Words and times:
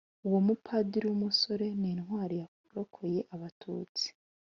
uwo 0.27 0.39
mupadiri 0.47 1.05
w'umusore 1.07 1.65
ni 1.79 1.87
intwari 1.93 2.35
yarokoye 2.63 3.19
abatutsi 3.35 4.07